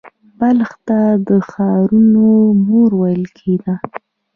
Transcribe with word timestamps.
بلخ 0.39 0.71
ته 0.87 0.99
د 1.27 1.29
ښارونو 1.49 2.27
مور 2.65 2.91
ویل 2.99 3.25
کیده 3.37 3.73